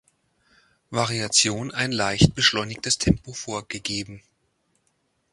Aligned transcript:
Variation 0.89 1.71
ein 1.75 1.91
leicht 1.91 2.33
beschleunigtes 2.33 2.97
Tempo 2.97 3.33
vorgegeben. 3.33 4.23